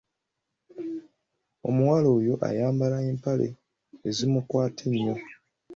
[1.67, 3.47] Omuwala oyo ayambala empale
[4.07, 5.15] ezimukwata ennyo.